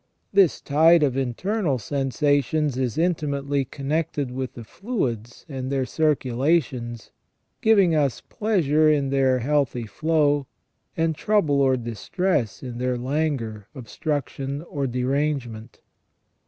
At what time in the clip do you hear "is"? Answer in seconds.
2.75-2.97